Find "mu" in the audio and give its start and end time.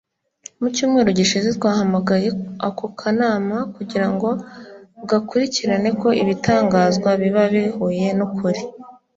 0.59-0.67